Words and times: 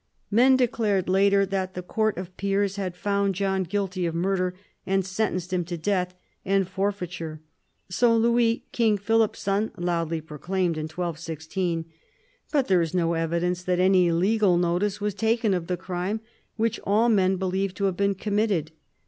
Men 0.31 0.55
declared 0.57 1.07
later 1.07 1.45
that 1.45 1.75
the 1.75 1.83
court 1.83 2.17
of 2.17 2.35
peers 2.35 2.75
had 2.75 2.95
found 2.97 3.35
John 3.35 3.61
guilty 3.61 4.07
of 4.07 4.15
murder, 4.15 4.55
and 4.83 5.05
sentenced 5.05 5.53
him 5.53 5.63
to 5.65 5.77
death 5.77 6.15
and 6.43 6.67
for 6.67 6.91
feiture. 6.91 7.37
So 7.87 8.17
Louis, 8.17 8.65
King 8.71 8.97
Philip's 8.97 9.41
son, 9.41 9.69
loudly 9.77 10.19
proclaimed 10.19 10.75
in 10.75 10.85
1216: 10.85 11.85
but 12.51 12.67
there 12.67 12.81
is 12.81 12.95
no 12.95 13.13
evidence 13.13 13.61
that 13.61 13.79
any 13.79 14.11
legal 14.11 14.57
notice 14.57 15.01
was 15.01 15.13
taken 15.13 15.53
of 15.53 15.67
the 15.67 15.77
crime 15.77 16.21
which 16.55 16.79
all 16.83 17.07
men 17.07 17.35
believed 17.37 17.77
to 17.77 17.83
have 17.85 17.95
been 17.97 18.15
committed. 18.15 18.71